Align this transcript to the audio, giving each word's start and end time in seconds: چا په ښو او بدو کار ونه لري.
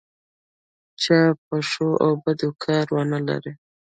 چا 1.03 1.19
په 1.45 1.55
ښو 1.69 1.89
او 2.05 2.11
بدو 2.23 2.49
کار 2.63 2.85
ونه 2.95 3.19
لري. 3.27 3.53